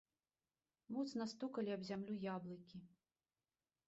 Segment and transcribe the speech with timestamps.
[0.95, 2.77] Моцна стукалі аб зямлю яблыкі.